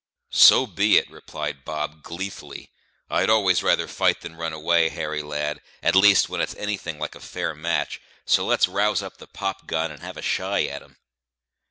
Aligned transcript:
"So 0.33 0.65
be 0.65 0.97
it," 0.97 1.07
replied 1.11 1.63
Bob 1.63 2.01
gleefully. 2.01 2.71
"I'd 3.07 3.29
always 3.29 3.61
rather 3.61 3.87
fight 3.87 4.21
than 4.21 4.35
run 4.35 4.51
away, 4.51 4.89
Harry, 4.89 5.21
lad 5.21 5.61
at 5.83 5.95
least, 5.95 6.27
when 6.27 6.41
it's 6.41 6.55
anything 6.55 6.97
like 6.97 7.13
a 7.13 7.19
fair 7.19 7.53
match; 7.53 8.01
so 8.25 8.43
let's 8.43 8.67
rouse 8.67 9.03
up 9.03 9.17
the 9.17 9.27
pop 9.27 9.67
gun 9.67 9.91
and 9.91 10.01
have 10.01 10.17
a 10.17 10.23
shy 10.23 10.63
at 10.65 10.81
'em." 10.81 10.97